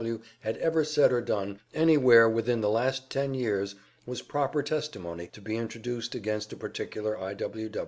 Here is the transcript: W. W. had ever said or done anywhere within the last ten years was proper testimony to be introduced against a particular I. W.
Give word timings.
W. 0.01 0.15
W. 0.17 0.25
had 0.39 0.57
ever 0.57 0.83
said 0.83 1.13
or 1.13 1.21
done 1.21 1.59
anywhere 1.75 2.27
within 2.27 2.61
the 2.61 2.71
last 2.71 3.11
ten 3.11 3.35
years 3.35 3.75
was 4.03 4.23
proper 4.23 4.63
testimony 4.63 5.27
to 5.27 5.41
be 5.41 5.55
introduced 5.55 6.15
against 6.15 6.51
a 6.51 6.57
particular 6.57 7.15
I. 7.19 7.35
W. 7.35 7.69